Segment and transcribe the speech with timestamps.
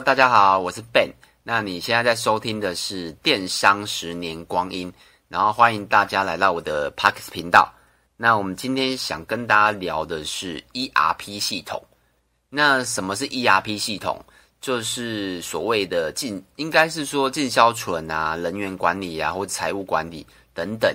[0.00, 1.10] 大家好，我是 Ben。
[1.44, 4.92] 那你现在在收听的是电商十年光阴，
[5.28, 7.72] 然后欢迎大家来到我的 Podcast 频道。
[8.16, 11.80] 那我们今天想跟大家聊的是 ERP 系统。
[12.48, 14.22] 那什么是 ERP 系统？
[14.60, 20.92] 就是所谓的进，应该是说进销存啊、人员管理啊，或财务管理等等。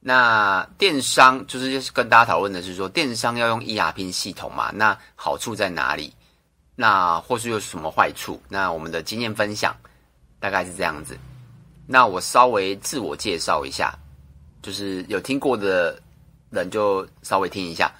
[0.00, 4.70] 那电商就是跟大家讨论的是说，电商要用 ERP 系统嘛？
[4.74, 6.12] 那好处在哪里？
[6.76, 8.40] 那或是有什么坏处？
[8.48, 9.74] 那我们的经验分享
[10.38, 11.18] 大概是这样子。
[11.86, 13.98] 那我稍微自我介绍一下，
[14.60, 16.00] 就是有听过的
[16.50, 17.90] 人就稍微听一下。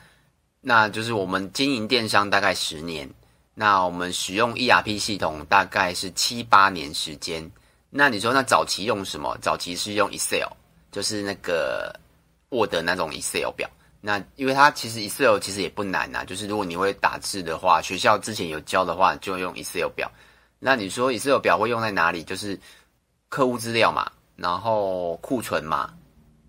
[0.61, 3.09] 那就是我们经营电商大概十年，
[3.55, 7.51] 那我们使用 ERP 系统大概是七八年时间。
[7.89, 9.39] 那你说那早期用什么？
[9.41, 10.51] 早期是用 Excel，
[10.91, 11.99] 就是那个
[12.51, 13.71] Word 那种 Excel 表。
[14.07, 20.09] 那因为它其实 Excel 其实也不难呐，就是如果你会打字的话，学校之前有教的话，就用 Excel 表。
[20.61, 22.23] 那你说 Excel 表会用在哪里？
[22.23, 22.57] 就是
[23.29, 25.93] 客户资料嘛，然后库存嘛，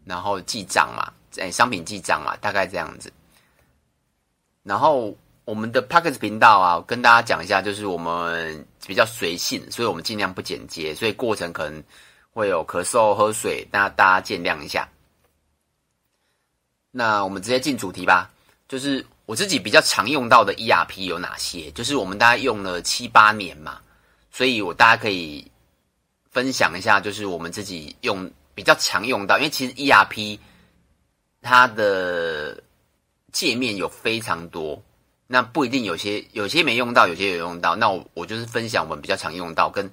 [0.06, 3.12] 然后记账嘛，哎，商品记账嘛，大概这样子。
[4.62, 11.84] 然后我们的 Podcast 频道啊，跟大家讲一下，就是我们比较随性，所以我们尽量不剪接，所以过程可能
[12.34, 14.88] 会有咳嗽、喝水，那大家见谅一下。
[16.98, 18.28] 那我们直接进主题吧，
[18.68, 21.70] 就是我自己比较常用到的 ERP 有哪些？
[21.74, 23.80] 就是我们大概用了七八年嘛，
[24.32, 25.46] 所以我大家可以
[26.32, 30.40] 分享一下，就是我们自己用比较常用到，因为其实 ERP
[31.44, 32.64] 它的
[33.32, 34.82] 界面有非常多，
[35.28, 37.76] 那不一定有些有些没用到，有些有用到。
[37.76, 39.88] 那我我就是分享我们比较常用到跟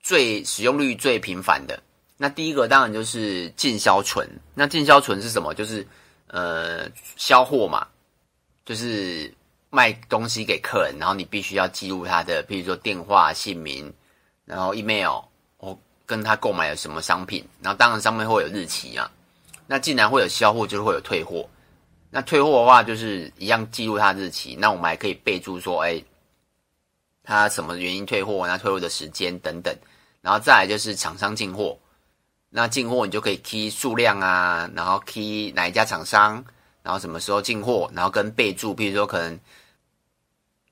[0.00, 1.82] 最使用率最频繁的。
[2.16, 5.52] 那第一个当然就是进销存，那进销存是什么？
[5.52, 5.84] 就是
[6.28, 7.86] 呃，销货嘛，
[8.64, 9.32] 就是
[9.70, 13.92] 卖东西给客人，然后你必须要记录他的，譬如说电话、姓名，
[14.44, 15.22] 然后 email，
[15.58, 19.10] 我跟他购买了什么商品，然后当然上面会有日期啊。
[19.66, 21.48] 那既然会有销货，就是会有退货。
[22.10, 24.56] 那退货的话，就是一样记录他日期。
[24.58, 26.02] 那我们还可以备注说，哎，
[27.22, 29.76] 他什么原因退货，那退货的时间等等。
[30.22, 31.78] 然后再来就是厂商进货。
[32.50, 36.42] 那进货你就可以 key 数量啊，然后 key 哪一家厂商，
[36.82, 39.38] 然后什么时候进货，然后跟备注，比如说可能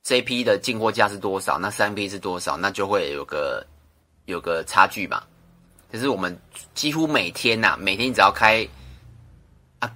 [0.02, 3.66] 这批的进货价是多少，那三批是多少，那就会有个
[4.24, 5.22] 有个差距嘛。
[5.92, 6.34] 就是我们
[6.74, 8.66] 几乎每天呐、啊，每天只要开
[9.78, 9.92] 啊，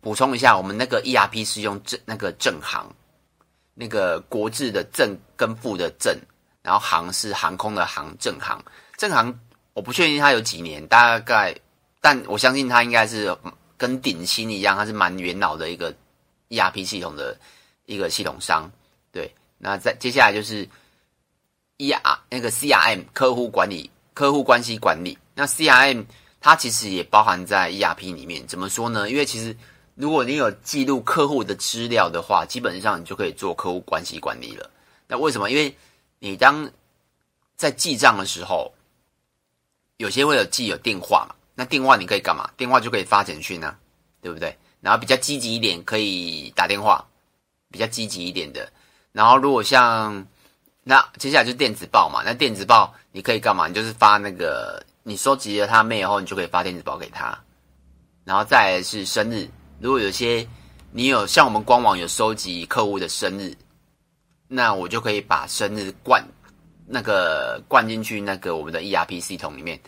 [0.00, 2.88] 补充一下，我们那个 ERP 是用正那个正行，
[3.74, 6.16] 那个国字的正跟负的正，
[6.62, 8.64] 然后行是航空的航，正行，
[8.96, 9.36] 正行。
[9.76, 11.54] 我不确定它有几年，大概，
[12.00, 13.36] 但我相信它应该是
[13.76, 15.94] 跟鼎新一样，它是蛮元老的一个
[16.48, 17.38] ERP 系统的
[17.84, 18.72] 一个系统商。
[19.12, 20.66] 对，那再接下来就是
[21.76, 25.18] ER 那个 CRM 客户管理、客户关系管理。
[25.34, 26.06] 那 CRM
[26.40, 28.46] 它其实也包含在 ERP 里面。
[28.46, 29.10] 怎么说呢？
[29.10, 29.54] 因为其实
[29.94, 34.70] 如果你有记录客户的资料的话，基本上你就可以做客户关系管理了。
[35.06, 35.50] 那为什么？
[35.50, 35.76] 因为
[36.18, 36.70] 你当
[37.58, 38.72] 在记账的时候。
[39.98, 42.50] 有些会有记有电话嘛，那电话你可以干嘛？
[42.56, 43.76] 电话就可以发简讯啊，
[44.20, 44.56] 对不对？
[44.80, 47.04] 然后比较积极一点，可以打电话，
[47.70, 48.70] 比较积极一点的。
[49.12, 50.26] 然后如果像
[50.84, 53.66] 那接下来就是电子报嘛，那电子报你可以干嘛？
[53.66, 57.36] 你就是发那个你收集了他 mail 后，你就可以发电子报给他。
[58.24, 59.48] 然后再是生日，
[59.80, 60.46] 如果有些
[60.92, 63.56] 你有像我们官网有收集客户的生日，
[64.46, 66.22] 那我就可以把生日灌。
[66.86, 69.78] 那个灌进去那个我们的 ERP 系统里面，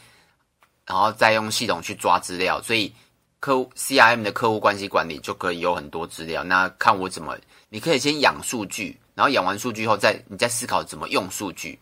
[0.85, 2.93] 然后再用系统去抓资料，所以
[3.41, 6.43] 客户 CRM 的客户关系管理就可以有很多资料。
[6.43, 7.39] 那看我怎么，
[7.69, 11.79] 你可以先养数据，然后养完数据后再你再思考怎么用数据。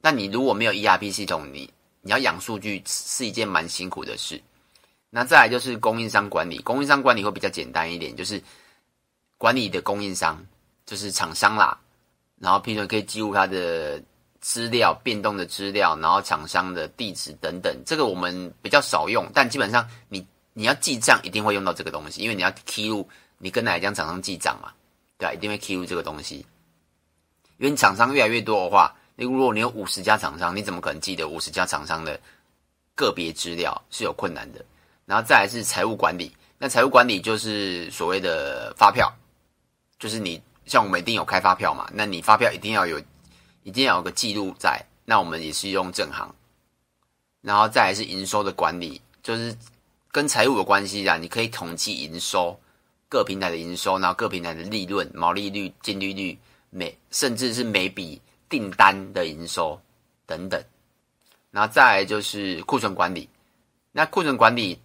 [0.00, 1.72] 那你如果没有 ERP 系统，你
[2.02, 4.42] 你要养数据是一件蛮辛苦的事。
[5.08, 8.42] 那再来就是供应商管理，供应商管理会比较简单一点，就是
[9.38, 10.44] 管理的供应商
[10.84, 11.78] 就是厂商啦。
[12.40, 14.02] 然后平时可以记录它的
[14.40, 17.74] 资料、变动的资料，然后厂商的地址等等。
[17.86, 23.08] 这个我们比较少用，但基本上你你要记账，一定会用到这个东西，因为你要记录
[23.38, 24.72] 你跟哪一家厂商记账嘛，
[25.16, 25.32] 对吧？
[25.32, 26.44] 一定会记录这个东西。
[27.58, 32.20] 因为厂商越来越多的话，那如果你有五十家厂商，你怎么可能记得五十家厂商的
[32.94, 34.62] 个别资料是有困难的。
[35.06, 39.10] 然后再来是财务管理，那财务管理就是所谓的发票，
[39.98, 40.42] 就是你。
[40.66, 43.00] 像我们一定有开发票嘛，那你发票一定要有，
[43.62, 44.84] 一定要有个记录在。
[45.04, 46.34] 那我们也是用正行，
[47.42, 49.54] 然后再来是营收的管理，就是
[50.10, 51.18] 跟财务有关系的。
[51.18, 52.58] 你可以统计营收，
[53.08, 56.38] 各平台的营收，然后各平台的利润、毛利率、净利率，
[56.70, 58.18] 每甚至是每笔
[58.48, 59.78] 订单的营收
[60.24, 60.64] 等等。
[61.50, 63.28] 然后再来就是库存管理。
[63.92, 64.80] 那库存管理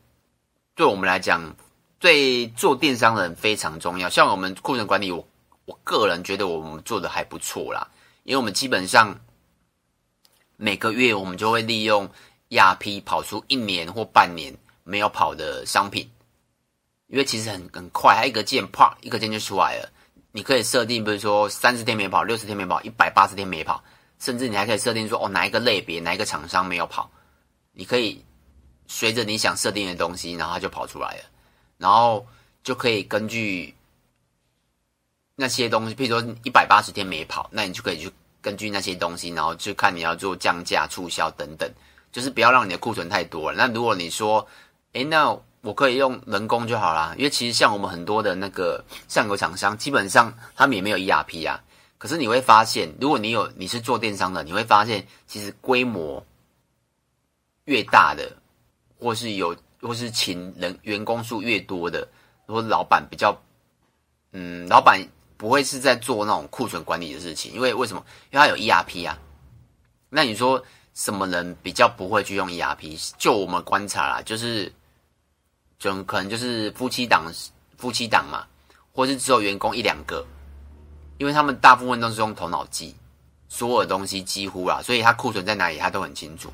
[0.76, 1.56] 对我们来讲，
[1.98, 4.10] 对做电商的人非常重要。
[4.10, 5.26] 像我们库存管理，我
[5.70, 7.88] 我个人觉得我们做的还不错啦，
[8.24, 9.16] 因为我们基本上
[10.58, 12.10] 每个月我们就会利用
[12.50, 14.52] 亚批跑出一年或半年
[14.84, 16.10] 没有跑的商品，
[17.06, 19.88] 因为其实很很快，它一个键啪一个键就出来了。
[20.32, 23.84] 你可以设定，比如说三十天没跑、六十天没跑、一百八十天没跑，
[24.18, 27.10] 甚至你还可以设定说哦，哪一个类别、哪一个厂商没有跑，
[27.74, 28.26] 你可以。
[28.92, 31.24] 随着你想设定的东西，然后它就跑出来了，
[31.78, 32.26] 然后
[32.64, 33.72] 就可以根据
[35.40, 41.72] 那些东西，譬如说一百八十天没跑，那你就可以去根据那些东西，然后去看你要做降价、促销等等，
[42.12, 43.58] 就是不要让你的库存太多了。
[43.58, 44.46] 那如果你说，
[44.94, 51.64] 诶，那我可以用人工就好啦，因为其实像我们很多的那个上游厂商，基本上他们也没有 ERP 啊。
[51.98, 56.26] 可是你会发现，如果你有你是做电商的，你会发现其实规模
[57.66, 58.32] 越大的。
[59.02, 62.06] 或是有，或是请人员工数越多的，
[62.48, 63.34] 或老板比较，
[64.34, 65.02] 嗯，老板
[65.40, 68.06] 不会是在做那种库存管理的事情，因为为什么？
[68.30, 69.18] 因为他有 ERP 啊。
[70.10, 70.62] 那你说
[70.94, 73.14] 什么人比较不会去用 ERP？
[73.18, 74.70] 就我们观察啦，就是，
[75.80, 77.32] 就可能就是夫妻档，
[77.78, 78.46] 夫妻档嘛，
[78.92, 80.26] 或是只有员工一两个，
[81.20, 82.94] 因为他们大部分都是用头脑记，
[83.48, 86.52] 所有东西几乎啦，所以他库存在哪里他都很清楚。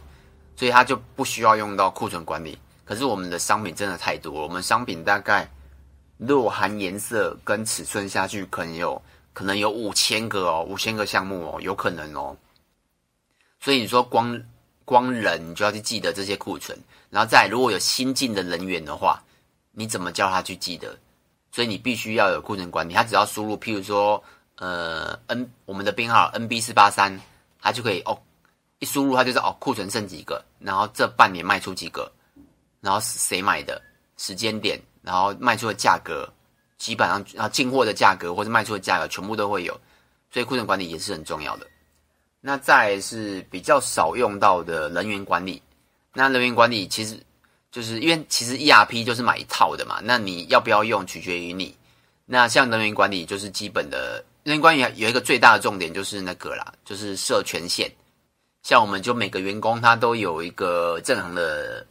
[0.58, 2.58] 所以他就不需要用到库存管理。
[2.86, 5.50] 可是我们的商品真的太多了，我们商品大概
[6.18, 9.02] 如果含颜色跟尺寸下去，可能有
[9.34, 12.36] 可能有五千个哦，五千个项目哦，有可能哦。
[13.60, 14.42] 所以你说光
[14.86, 16.78] 光人，你就要去记得这些库存，
[17.10, 19.22] 然后再如果有新进的人员的话，
[19.72, 20.98] 你怎么叫他去记得？
[21.52, 22.94] 所以你必须要有库存管理。
[22.94, 24.24] 他只要输入，譬如说
[24.58, 27.20] 呃 N 我们的编号 NB 四八三，
[27.62, 28.18] 他就可以哦。
[28.80, 32.12] 一输入，他就是哦，库存剩几个，然后这半年卖出几个，
[32.82, 33.82] 然后谁买的
[34.18, 36.28] 时间点，然后卖出的价格，
[36.78, 39.80] 基本上然后进货的价格或者卖出的价格全部都会有，
[40.32, 41.68] 所以库存管理也是很重要的。
[42.42, 45.62] 那再是比较少用到的人员管理，
[46.14, 47.20] 那人员管理其实
[47.72, 51.76] 就是因为其实 ERP 就是买一套的嘛，那你要不要用取决于你。
[52.26, 57.92] 那像人员管理就是基本的人员管理有一个最大的重点就是那个啦，就是设权限。
[58.64, 61.86] 像我们就每个员工他都有一个正常的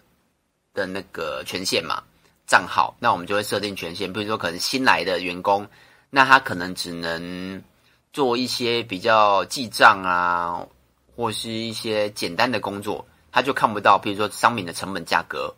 [0.72, 2.02] 的那个权限嘛，
[2.46, 5.66] 账号，那我们就会设定权限，比如说可能新来的员工，
[6.10, 7.62] 那他可能只能
[8.12, 10.66] 做一些比较记账啊，
[11.16, 15.54] 或是一些简单的工作，他就看不到，比如说商品的成本价格，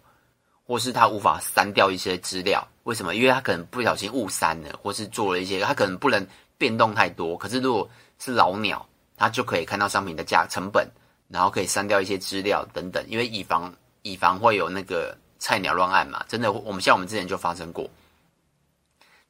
[0.66, 3.14] 或是他无法删掉一些资料，为什么？
[3.14, 6.26] 因为他可能不小心误删了，或是做了一些，他可能不能
[6.58, 7.36] 变动太多。
[7.36, 7.88] 可是如果
[8.18, 8.86] 是老鸟，
[9.16, 10.88] 他就可以看到商品的价成本。
[11.28, 17.88] 然后可以删掉一些资料等等，因为以防以防会有那个菜鸟乱按嘛，真的，我们像我们之前就发生过。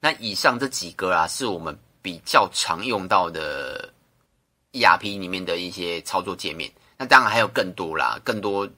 [0.01, 3.93] 那以上这几个啊，是我们比较常用到的
[4.73, 6.71] ERP 里面的一些操作界面。
[6.97, 8.69] 那当然还有更多啦，更多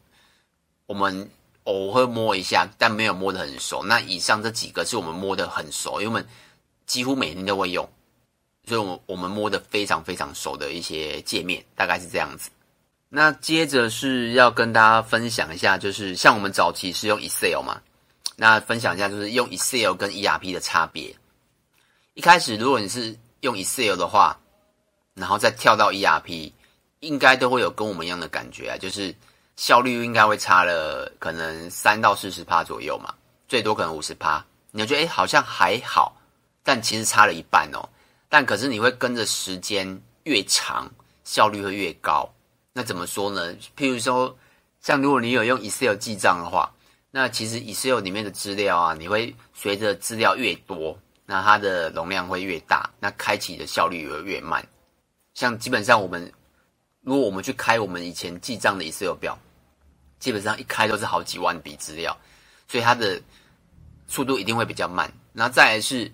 [0.86, 1.30] 我们
[1.64, 3.84] 偶尔摸一下，但没有摸得很熟。
[3.84, 6.26] 那以上这几个是我们摸得很熟，因为我们
[6.86, 7.86] 几乎每天都会用，
[8.64, 12.50] 所以我我们摸得非常非常熟的一些界面，大概是这样子。
[13.10, 17.80] 那接着是要跟大家分享一下，就是像我们早期是用 Excel 嘛，
[18.36, 21.16] 那分享一下就是用 Excel 跟 ERP 的差别。
[22.12, 24.38] 一开始如果你是用 Excel 的话，
[25.14, 26.52] 然后再跳到 ERP，
[27.00, 29.14] 应该都会有跟我们一样的感觉啊，就是
[29.56, 33.14] 效率应该会差了可能三到四十趴左右嘛，
[33.48, 34.44] 最多可能五十趴。
[34.70, 36.14] 你就觉得诶好像还好，
[36.62, 37.88] 但其实差了一半哦。
[38.28, 40.90] 但可是你会跟着时间越长，
[41.24, 42.30] 效率会越高。
[42.78, 43.56] 那怎么说呢？
[43.76, 44.38] 譬如说，
[44.80, 46.72] 像如果你有用 Excel 记账的话，
[47.10, 54.64] 那其实 Excel 里面的资料啊，你会随着资料越多，那它的容量会越大，那开启的效率也会越慢。
[55.34, 56.32] 像基本上我们，
[57.00, 59.36] 如果我们去开我们以前记账的 Excel 表，
[60.20, 62.16] 基本上一开都是好几万笔资料，
[62.68, 63.20] 所以它的
[64.06, 65.12] 速度一定会比较慢。
[65.32, 66.08] 然后再来是。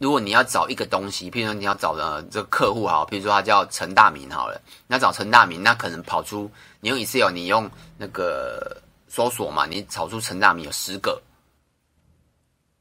[0.00, 11.20] 如果你要找一个东西，譬如说你要找的这个客户好，譬如说他叫陈大明好了，你要找陈大明，那可能跑出你用 Excel，你用那个搜索嘛，你找出陈大明有十个，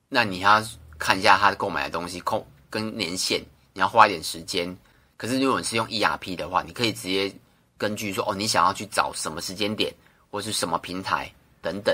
[0.08, 0.64] 那你要
[0.98, 4.74] 看一下他购买的东西，空跟年限，你要花一点时间。
[5.18, 7.30] 可是如果你是用 ERP 的话，你可以直接
[7.78, 9.94] 根据说哦，你想要去找什么时间点，
[10.32, 11.30] 或是什么平台
[11.62, 11.94] 等等，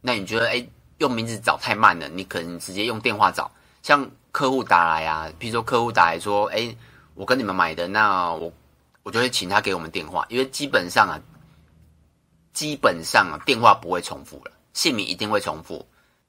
[0.00, 0.68] 那你觉得诶
[0.98, 3.48] 用名字找太慢了，你可能直接用电话找，
[3.86, 4.10] 像。
[4.36, 6.76] 客户打来啊，譬如说客户打来说，哎，
[7.14, 8.52] 我跟你们买的，那我
[9.02, 11.18] 我就会请他给我们电话，因为基本上啊，
[12.52, 15.82] 基本上啊，电话不会重复了，姓名一定会重复，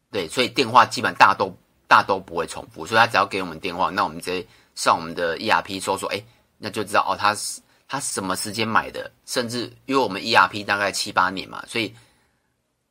[0.10, 1.54] 对，所以电话基本大都
[1.86, 6.24] 大都不会重复，所以他只要给我们电话，那我们直接上我们的 ERP 搜索，哎，
[6.58, 7.60] 那就知道哦，他是
[7.90, 11.94] 他什么时间买的，甚至因为我们 ERP 大概七八年嘛，所以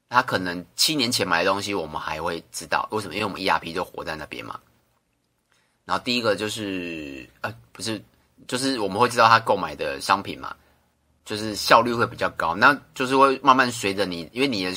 [0.09, 3.15] 他可能七年前买的东西，我们还会知道为什么？
[3.15, 4.59] 因为我们 ERP 就活在那边嘛。
[5.85, 8.03] 然后第一个就是，呃，不是，
[8.49, 10.55] 就是我们会知道他购买的商品嘛，
[11.25, 12.55] 就是效率会比较高。
[12.55, 14.73] 那就是会慢慢随着你，因为你的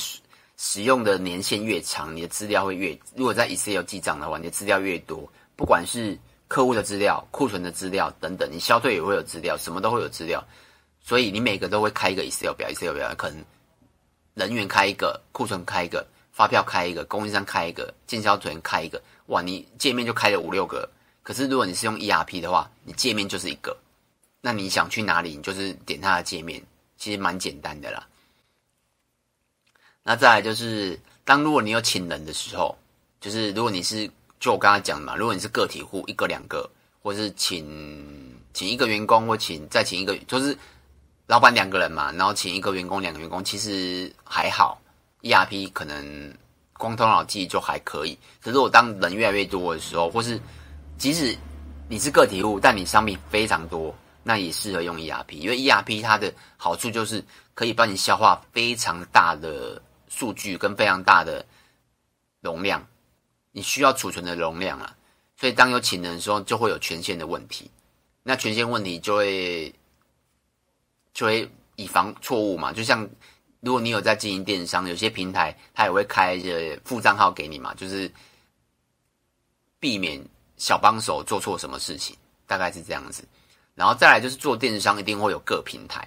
[0.57, 6.17] 使用的年限越长，你的资料会越，如果在 Excel 记账的话，你的资料越多，不管是
[6.47, 10.43] 客户的资料、库存的资料等等，你消退也会有资料，什么都会有资料。
[11.01, 13.43] 所以你每个都会开一个 Excel 表，Excel 表可能
[14.39, 20.89] 人员开一个，库存开一个，发票开一个，供应商开一个，进销存开一个，哇，你界面就开了五六个。
[21.21, 23.77] 可是如果你是用 ERP 的话，你界面就是一个，
[24.41, 26.63] 那你想去哪里，你就是点它的界面，
[26.97, 28.07] 其实蛮简单的啦。
[30.01, 32.75] 那再来就是，当如果你有请人的时候，
[33.19, 36.67] 就是如果你是就我刚才讲的嘛，如果你是个体户，一个两个，
[37.03, 40.57] 或是请请一个员工，或请再请一个，就是
[41.29, 44.81] 老板两个人嘛，然后请一个员工，两个员工，其实还好
[45.21, 46.35] ，ERP 可能
[46.73, 48.17] 光头脑记忆就还可以。
[48.41, 50.41] 可是我当人越来越多的时候，或是
[50.97, 51.37] 即使
[51.87, 53.93] 你是个体户，但你商品非常多，
[54.23, 61.45] 那也适合用 ERP，因为 ERP 它的好处就是可以帮你消化非常大的数据跟非常大的
[62.41, 62.83] 容量，
[63.51, 64.95] 你需要储存的容量啊，
[65.39, 67.69] 所以当有请人的时候，就会有权限的问题，
[68.23, 69.71] 那权限问题就会
[71.13, 73.07] 就会以防错误嘛，就像
[73.59, 78.11] 如果你有在经营电商，有些平台它也会开一些副账号给你嘛，就是
[79.79, 80.23] 避免。
[80.61, 82.13] 小帮手做错什么事情，
[82.45, 83.23] 大概是这样子，
[83.75, 86.05] 然后再来就是做电商一定会有各平台，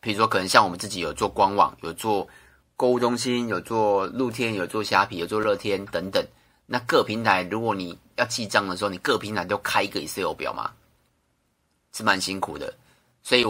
[0.00, 2.26] 比如说可能像我们自己有做官网，有做
[2.74, 6.26] 购物中心，有做露天，有做虾皮，有做乐天等等。
[6.64, 10.72] 那各平台如果你要记账的时候，你各平台都开一个 Excel 表嘛，
[11.92, 12.72] 是蛮辛苦的。
[13.22, 13.44] 所以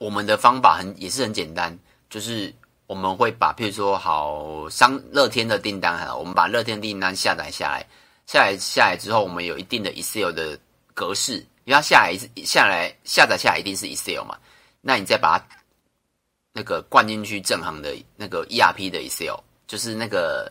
[0.00, 1.78] 我们的方法很也是很简单，
[2.08, 2.50] 就是
[2.86, 7.86] 我们会把譬如说好商乐天的订单，好，我们把乐天订单下载下来。
[8.26, 10.56] 下来下来之后，我们有一定的 Excel 的
[10.94, 14.38] 格式，因为它下来下来下载下来一定是 Excel 嘛，
[14.80, 15.44] 那你再把它
[16.52, 20.50] 那个灌进去正行的那个 ERP 的 Excel，就是那个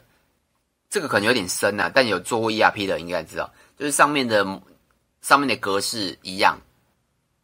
[0.89, 4.45] 这个可能有点深啊，但有做过 ERP 的应该知道，就是上面的
[5.21, 6.59] 上面的格式一样，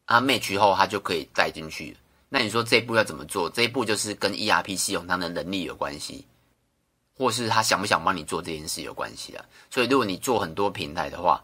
[0.06, 1.96] 啊 match 后它就可以带进去。
[2.30, 3.50] 那你说这一步要怎么做？
[3.50, 6.26] 这一步就是跟 ERP 系统它的能力有关系。
[7.18, 11.42] 或是他想不想帮你做这件事有关系啊，所以如果你做很多平台的话，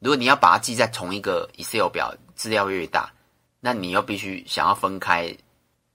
[0.00, 3.08] 如果你要把它记在同一个 Excel 表，资料越大，
[3.60, 5.32] 那你又必须想要分开，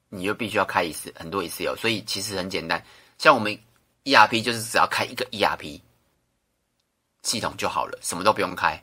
[0.08, 2.82] 你又必须要开一次很多 Excel，所以其实很简单，
[3.18, 3.60] 像我们
[4.06, 5.82] ERP 就是只要开一个 ERP
[7.24, 8.82] 系统就好了，什么都不用开，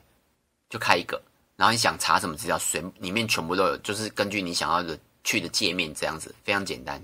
[0.69, 1.19] 就开一个，
[1.55, 7.01] 然后你想查什么资料，随里面全部都有，就是根据你想要的去的界面这样子，非常简单。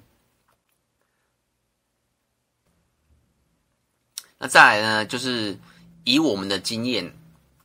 [4.37, 5.57] 那再来呢，就是
[6.03, 7.15] 以我们的经验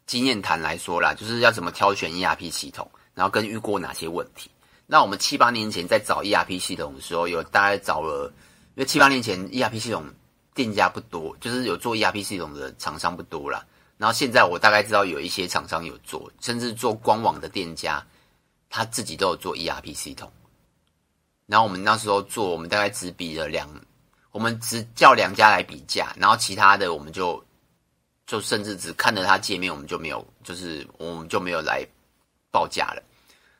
[0.06, 4.50] 经验谈来说啦，就是要怎么挑选 ERP 系统，然后跟遇过哪些问题。
[4.86, 8.32] 那我们七八年前在找 ERP 系统的时候，有大概找了，
[8.76, 10.04] 因为七八年前 ERP 系统
[10.54, 13.66] 店家不多，就是有做 ERP 系统的厂商不多啦。
[13.98, 18.04] 然后现在我大概知道有一些厂商有做，甚至做官网的店家，
[18.68, 20.30] 他自己都有做 ERP 系统。
[21.46, 23.68] 然后我们那时候做，我们大概只比了两。
[24.32, 27.42] 我们只叫两家来比价，然后其他的我们就
[28.26, 31.82] 就甚至只看了它界面，我们就没有，就是我们就没有来
[32.50, 33.02] 报价了。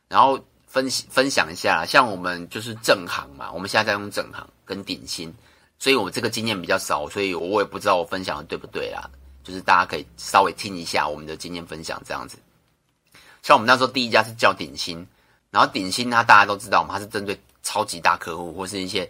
[0.07, 5.33] 然后分分享一下，像我们就是正行嘛，我们现在在用正行跟鼎新，
[5.79, 9.09] 所以我这个经验比较少，所以我也不知道我分享的对不对啦。
[9.47, 12.37] 就是大家可以稍微听一下我们的经验分享这样子。
[13.43, 15.07] 像我们那时候第一家是叫鼎新，
[15.53, 19.09] 然后鼎新它大家都知道嘛，它是针对超级大客户或是一些。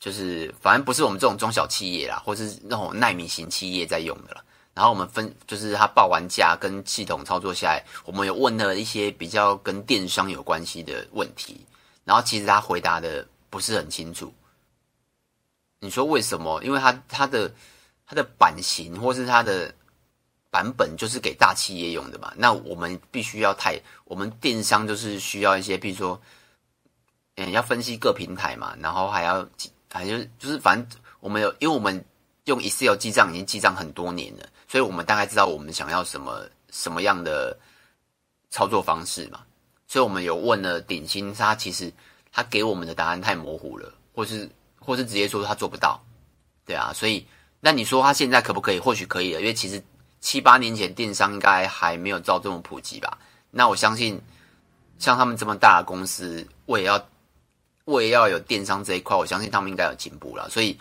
[0.00, 4.42] 就是反正不是我们这种中小企业啦，或是那种耐米型企业在用的了。
[4.74, 11.64] 然后我们分，就是他报完价跟系统操作下来，我们有问了一些比较跟电商有关系的问题，
[12.04, 14.34] 然后其实他回答的不是很清楚。
[15.78, 16.60] 你说为什么？
[16.64, 17.54] 因为他他的
[18.12, 19.74] 他的版型或是他的
[20.50, 22.30] 版本就是给大企业用的嘛。
[22.36, 26.20] 那我们必须要太，我们电商就是需要一些，比如说，
[27.36, 29.48] 嗯，要分析各平台嘛，然后还要。
[29.88, 32.02] 反正就是，反正我们有，因为我们
[32.44, 37.54] 用 Excel 记账已经记账很多年了，所以我们大概知道我们想要什么什么样的
[38.48, 39.42] 操作方式嘛。
[39.86, 41.92] 所以我们有问了鼎新，他其实
[42.32, 44.48] 他给我们的答案太模糊了，或是
[44.80, 46.02] 或是直接说他做不到，
[46.64, 47.26] 对啊，所以
[47.64, 48.80] 那你说他现在可不可以？
[48.80, 49.80] 或许可以了，因为其实
[50.20, 53.16] 七八年前电商应该还没有照这么普及吧。
[53.52, 54.20] 那我相信
[54.98, 57.06] 像他们这么大的公司，我也要
[57.84, 60.50] 我也要有电商这一块，我相信他们应该有进步了。
[60.50, 60.76] 所以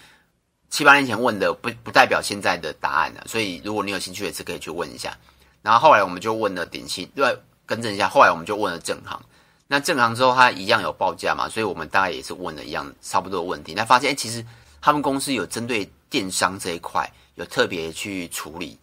[0.72, 3.24] 七八年前问的不不代表现在的答案了。
[3.28, 5.16] 所以如果你有兴趣，也是可以去问一下。
[5.62, 8.10] 然后后来我们就问了鼎新，对，更正一下。
[8.10, 9.22] 后来我们就问了正行，
[9.68, 13.76] 那正行之后他一样有报价嘛，所以我们大概也是问了一样差不多的问题。
[13.76, 14.44] 那发现，哎，其实
[14.82, 18.78] 他们公司有针对电商这一块有特别去处理，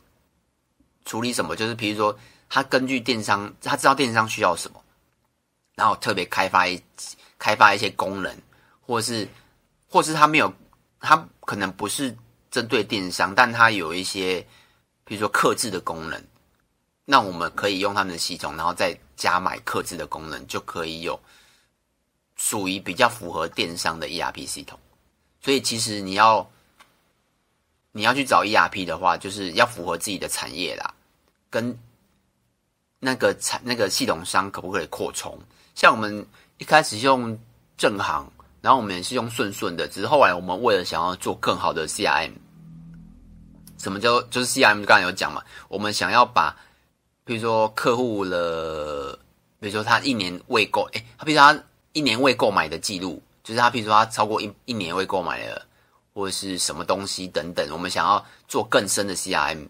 [1.04, 1.54] 处理什么？
[1.54, 2.18] 就是比如说，
[2.48, 4.82] 他根据电商，他知道电商需要什么，
[5.76, 6.82] 然后特别开发一
[7.38, 8.36] 开发一些功能，
[8.80, 9.28] 或是
[9.88, 10.52] 或是他没有，
[10.98, 12.16] 他可能不是
[12.50, 14.44] 针对电商，但他有一些，
[15.04, 16.20] 比如说克制的功能。
[17.04, 21.18] 那我们可以用他们的系统，然后再加买克制的功能，就可以有
[22.36, 24.78] 属于比较符合电商的 ERP 系统。
[25.40, 26.50] 所以其实你要
[27.92, 30.94] 你要去找 ERP 的话，就是要符合自己的产业啦，
[31.50, 31.76] 跟
[33.00, 35.38] 那个产那个系统商可不可以扩充？
[35.74, 36.26] 像我们
[36.58, 37.38] 一开始用
[37.76, 38.30] 正行，
[38.60, 42.32] 然后我们也是用顺顺的，只是后来我们为了想要做更好的 CRM，
[43.78, 44.84] 什么叫就是 CRM？
[44.84, 46.56] 刚才有讲嘛，我们想要把
[47.24, 49.16] 比如说客户的，
[49.60, 55.64] 比如说他一年未购，诶，他比如说他一年未购买的记录，就是他比如说他超过一一年未购买了，
[56.18, 59.68] 或者是什么东西等等，我们想要做更深的 CRM，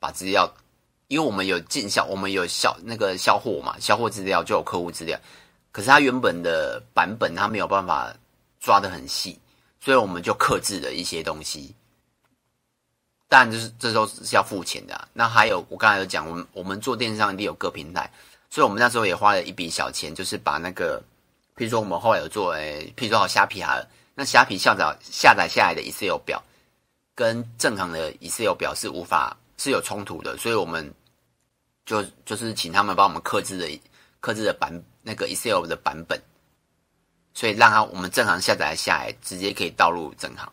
[0.00, 0.52] 把资料，
[1.06, 5.16] 因为我们有进销，我们有销那个销货嘛，销货资料就有客户资料，
[5.70, 8.12] 可是它原本的版本它没有办法
[8.58, 9.38] 抓得很细，
[9.78, 11.72] 所以我们就克制了一些东西。
[13.28, 15.08] 当然，就是这都是要付钱的。
[15.12, 18.10] 那还有，我刚才有讲，我们我们做电商一定有各平台，
[18.50, 21.00] 所以我们那时候也花了一笔小钱，就是把那个，
[21.56, 23.80] 譬如说我们后来有做，诶，譬如说好虾皮啊，
[24.16, 26.42] 那虾皮下载下载下来的 Excel 表，
[27.14, 30.92] 跟正常的 Excel 表是无法是有冲突的，所以我们
[31.84, 33.80] 就就是请他们帮我们克制的
[34.18, 36.20] 克制的版那个 Excel 的版本，
[37.34, 40.50] 所以让他我们正常下载下来，直接可以导入正行，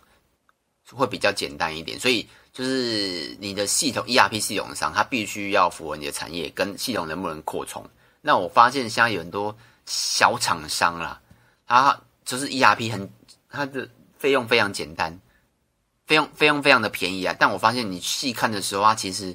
[0.92, 2.28] 会比较简单一点，所以。
[2.54, 7.84] 就是你的系统 ERP 系统上，它必须要符合你的产业跟系统能不能扩充。
[8.22, 11.20] 那我发现现在有很多小厂商啦，
[11.66, 13.10] 他就是 ERP 很
[13.54, 13.88] 它的
[14.18, 15.18] 费用非常简单，
[16.06, 17.34] 费用费用非常的便宜啊。
[17.40, 19.34] 但我发现你细看的时候，它其实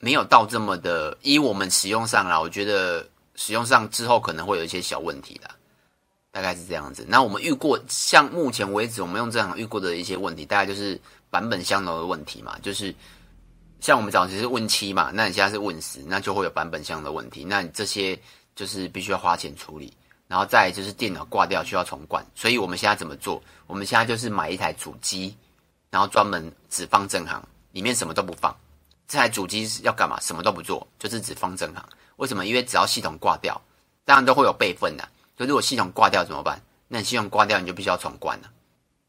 [0.00, 1.16] 没有到这么的。
[1.22, 5.48] 以我们使用上啦，我觉得使用上之后可能会有一些小问题的，
[6.32, 7.06] 大概是这样子。
[7.06, 11.00] 那我们遇过，像目前为止我们用这样遇过的一些问题，大概就是。
[11.32, 12.94] 版本相同的问题嘛，就是
[13.80, 17.42] 像我们早期是 Win 七嘛，那你现在是 Win 十，那就会有版本相同的问题。
[17.42, 18.20] 那你这些
[18.54, 19.90] 就是必须要花钱处理，
[20.32, 22.24] 然后再就是电脑挂掉需要重灌。
[22.34, 23.42] 所以我们现在怎么做？
[23.66, 25.36] 我们现在就是买一台主机，
[25.90, 28.56] 然后专门只放正行，里面什么都不放。
[29.06, 30.18] 这台主机是要干嘛？
[30.20, 31.86] 什么都不做，就是只放正行。
[32.16, 32.46] 为什么？
[32.46, 33.60] 因为只要系统挂掉，
[34.06, 35.06] 当然都会有备份的。
[35.36, 36.58] 就如果系统挂掉怎么办？
[36.88, 38.50] 那你系统挂掉你就必须要重灌了。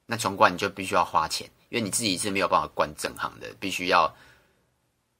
[0.05, 1.49] 那重灌你就必须要花钱。
[1.69, 4.13] 因为你自己是没有办法灌正行的，必须要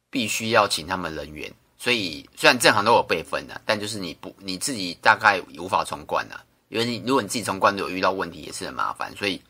[0.10, 1.50] 必须要请他们人员，
[1.84, 9.14] 所以虽然正行都有备份的，但就是你不你自己大概无法重灌啊，因为你如果你自己重灌都有遇到问题，也是很麻烦。
[9.18, 9.42] 所以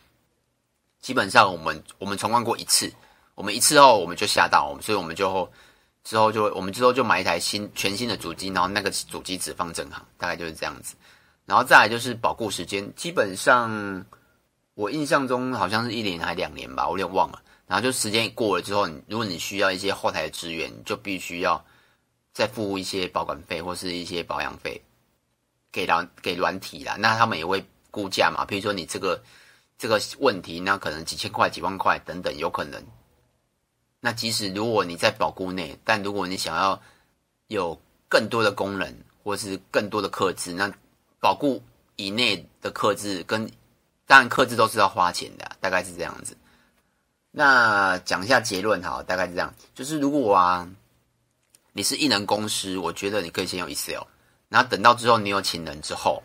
[1.00, 2.92] 基本上我们我们重灌过一次，
[3.36, 5.48] 我们一次后我们就吓到我们，所以我们就
[6.04, 10.96] 之后就我们之后就买一台新全新的主机，然后那个主机只放正行，大概就是这样子。
[11.46, 14.04] 然后再来就是保固时间，基本上。
[14.76, 17.40] 我印象中好像是一年还两年吧，我有点忘了。
[17.68, 21.64] 然后就时间一过了之后，你如果你需要一些后台的资源，你就必须要
[22.34, 24.82] 再付一些保管费或是一些保养费
[25.72, 26.96] 给软给软体啦。
[26.98, 29.22] 那他们也会估价嘛，比如说你这个
[29.78, 32.84] 这个问题，那可能几千块、几万块等等，有可能。
[34.00, 36.82] 那即使如果你在保固内，但如果你想要
[37.48, 38.94] 有更多的功能
[39.24, 40.72] 或是更多的克制，那
[41.20, 41.64] 保固
[41.96, 43.50] 以内的克制跟
[44.06, 46.36] 当然，克制都是要花钱的，大概是这样子。
[47.32, 50.70] 那讲一下结论哈，大概是这样，就是如果啊，
[51.74, 54.04] 你是艺人公司，我觉得你可以先用 Excel，
[54.48, 56.22] 然后等到之后你有请人之后，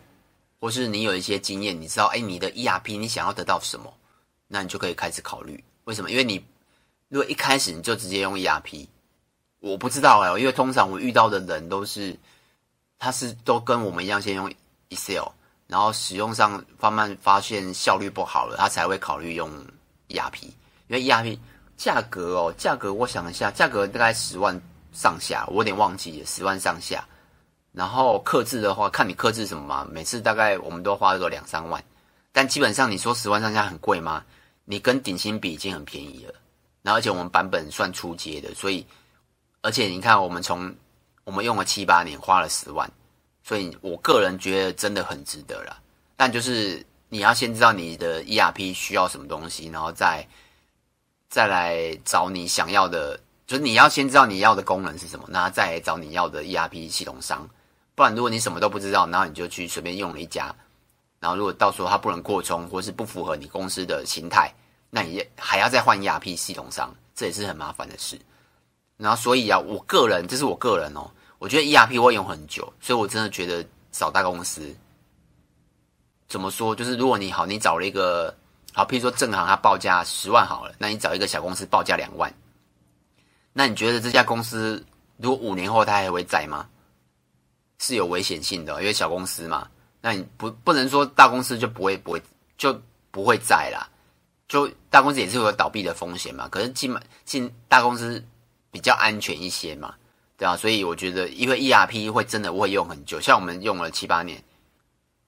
[0.59, 3.91] 或是你有一些经验，你知道，哎，你的 ERP 你想要得到什么，
[4.47, 5.63] 那你就可以开始考虑。
[5.85, 6.11] 为什么？
[6.11, 6.45] 因为你
[7.07, 8.87] 如果一开始你就直接用 ERP，
[9.59, 12.15] 我不知道哎，因为通常我遇到的人都是，
[12.99, 14.51] 他是都跟我们一样先用
[14.89, 15.29] Excel。
[15.67, 19.51] 然后使用上慢慢发现效率不好了，他才会考虑用
[20.07, 20.45] ERP。
[20.87, 21.37] 因为 ERP
[21.77, 24.59] 价格哦，价格我想一下，价格大概十万
[24.91, 27.05] 上下，我有点忘记了，十万上下。
[27.71, 31.83] 然后克制的话，看你克制什么嘛，每次大概我们都花个两三万，
[32.31, 34.25] 但基本上你说十万上下很贵吗？
[34.65, 36.33] 你跟顶新比已经很便宜了，
[36.81, 38.85] 然后而且我们版本算初阶的，所以
[39.61, 40.73] 而且你看我们从
[41.23, 42.91] 我们用了七八年，花了十万，
[43.43, 45.79] 所以我个人觉得真的很值得啦。
[46.15, 50.27] 但就是你要先知道你的 ERP 需要什么东西，然后再
[51.29, 53.19] 再来找你想要的，
[53.49, 57.49] 就是你要先知道你要的功能是什么，然后再找你要的 ERP 系统商。
[57.95, 60.53] 不然，如果你什么都不知道，然后你就去随便用了一家，
[61.19, 64.53] 然后如果到时候它不能扩充，或是不符合你公司的形态，
[64.91, 68.21] 那你还要再换 ERP 系统商，这也是很麻烦的事。
[68.97, 71.09] 然后，所以啊，我个人，这是我个人哦，
[71.39, 74.71] 我觉得 ERP 会用很久，所以我真的觉得找大公司，
[76.27, 76.75] 怎么说？
[76.75, 78.31] 就是如果你好，你找了一个
[78.73, 82.31] 好，譬如说正行，它报价十万好了，那你找一个小公司报价两万，
[83.53, 84.85] 那你觉得这家公司
[85.17, 86.67] 如果五年后它还会在吗？
[87.81, 89.65] 是有危险性的，因为小公司嘛，
[90.01, 92.21] 那你不不能说大公司就不会不会
[92.57, 92.77] 就
[93.09, 93.87] 不会在啦，
[94.49, 96.45] 就大公司也是有倒闭的风险嘛。
[96.49, 98.21] 可是进进大公司
[98.69, 99.95] 比较安全一些嘛，
[100.35, 104.43] 对啊，所以我觉得，因为 ERP 会真的会用很久，像我们用了七八年，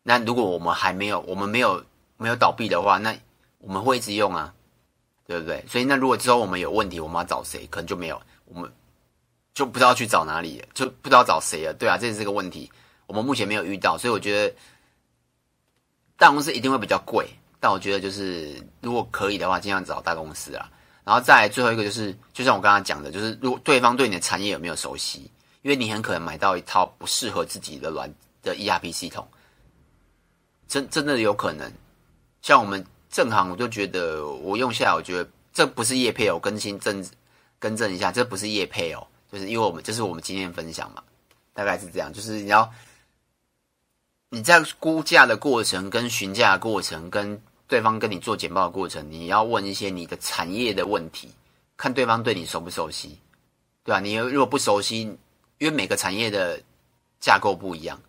[0.04, 1.82] 那如果我们还没有我们没有
[2.18, 3.16] 没有倒闭的话，那
[3.60, 4.54] 我们会一直用啊，
[5.32, 5.63] 对不对？
[5.67, 7.65] 所以那如果之后我们有问题，我们要找谁？
[7.72, 8.72] 可能就没有我们。
[9.54, 11.74] 就不知道去找哪里，就不知道找谁了。
[11.74, 12.72] 对啊，这是个问题，
[13.06, 14.56] 我们目前没有遇到，所以我觉得
[16.17, 17.28] 大公司一定会比较贵。
[17.60, 20.72] 但我觉得就是如果可以的话，尽量找大公司啊。
[21.04, 25.30] 然后再来最后一个就是，就像我刚刚讲的，就是如果对方对你的产业有没有熟悉，
[25.63, 28.10] 因为你很可能买到一套不适合自己的软
[28.41, 29.28] 的 ERP 系统，
[30.70, 31.70] 真真的有可能。
[32.41, 37.06] 像我们正行，我就觉得我用下来，我觉得这不是业配哦，更新正
[37.60, 39.06] 更正一下，这不是业配哦。
[39.32, 41.04] 就是因为我们这是我们经验分享嘛，
[41.54, 42.12] 大概是这样。
[42.12, 42.69] 就是你要
[44.30, 51.30] 你在估价的过程、跟询价过程、跟对方跟你做简报的过程，你要问一些你的产业的问题，
[51.78, 53.17] 看对方对你熟不熟悉，
[53.84, 54.00] 对吧？
[54.00, 55.02] 你如果不熟悉，
[55.58, 56.62] 因为每个产业的
[57.19, 58.02] 架构不一样，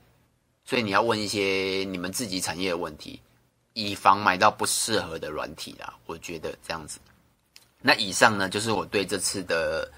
[0.64, 3.20] 所以你要问一些你们自己产业的问题，
[3.74, 5.94] 以防买到不适合的软体啦。
[6.06, 6.98] 我觉得这样子。
[7.80, 9.90] 那以上呢，就是我对这次的。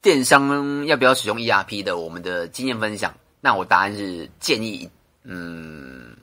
[0.00, 1.96] 电商要不要使用 ERP 的？
[1.96, 4.90] 我们的经验分享，那我答案是建议，
[5.22, 6.16] 嗯，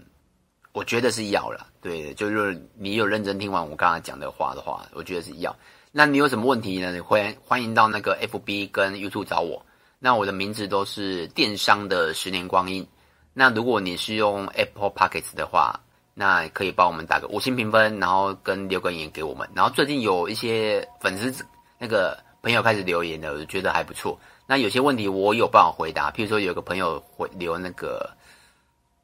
[0.74, 1.66] 我觉得是要了。
[1.80, 5.56] 对，就是你有认真听完我刚才讲的话的话，我觉得是要。
[5.94, 6.92] 那你有什么问题呢？
[6.92, 9.66] 你欢欢迎到那个 FB 跟 YouTube 找我。
[9.98, 12.86] 那我的名字都是电商的十年光阴。
[13.34, 15.80] 那如果你是用 Apple Pockets 的话，
[16.20, 19.48] 那可以帮我们打个五星评分，然后跟留个言给我们。
[19.56, 21.46] 然后最近有一些粉丝
[21.78, 22.20] 那个。
[22.42, 24.18] 朋友开始留言了，我就觉得还不错。
[24.48, 28.10] 那有些问题我有办法回答，譬如说有个朋友回留那个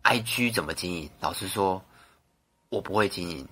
[0.04, 1.84] IG 怎么经营，老实说，
[2.70, 3.46] 我不会经营。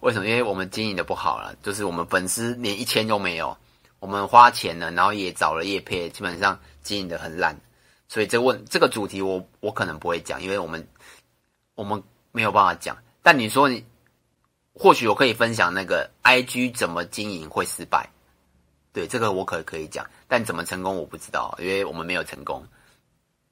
[0.00, 0.26] 为什么？
[0.26, 3.56] 因为我们经营的不好了，就是我们粉丝连一千都没有，
[4.00, 7.56] 我们花钱了，然后也找了业配，基本上经营的很烂。
[8.08, 10.88] 所以这问这个主题我我可能不会讲，因为我们
[11.76, 12.96] 我们没有办法讲。
[13.22, 13.84] 但你说你
[14.74, 18.08] 或许我可以分享那个 IG 怎么经营会失败。
[18.92, 22.66] 对，这个我可可以讲，但怎么成功我不知道，因为我们没有成功，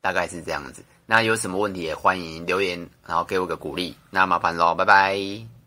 [0.00, 0.82] 大概是这样子。
[1.06, 3.96] 那有什么问题也欢迎留言，然后给我个鼓励。
[4.10, 5.59] 那麻烦喽，拜拜。